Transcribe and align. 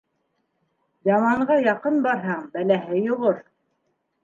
Яманға 1.09 1.59
яҡын 1.67 2.01
барһаң, 2.07 2.43
бәләһе 2.57 3.01
йоғор. 3.05 3.41